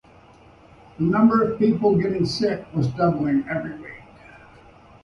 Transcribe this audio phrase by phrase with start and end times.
[0.97, 4.01] The number of people getting sick was doubling every week.